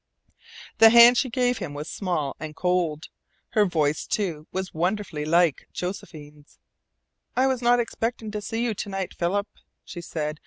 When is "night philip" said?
8.89-9.45